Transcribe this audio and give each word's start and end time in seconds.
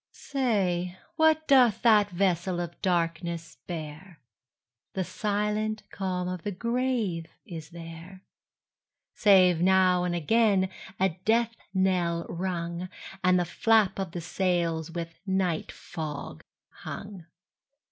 Say, 0.13 0.97
what 1.15 1.47
doth 1.47 1.83
that 1.83 2.09
vessel 2.09 2.59
of 2.59 2.81
darkness 2.81 3.57
bear? 3.67 4.19
The 4.93 5.03
silent 5.03 5.83
calm 5.91 6.27
of 6.27 6.41
the 6.41 6.49
grave 6.51 7.27
is 7.45 7.69
there, 7.69 8.23
Save 9.13 9.61
now 9.61 10.03
and 10.03 10.15
again 10.15 10.69
a 10.99 11.09
death 11.23 11.55
knell 11.71 12.25
rung, 12.27 12.89
And 13.23 13.39
the 13.39 13.45
flap 13.45 13.99
of 13.99 14.09
the 14.13 14.21
sails 14.21 14.89
with 14.89 15.19
night 15.27 15.71
fog 15.71 16.41
hung. 16.69 17.27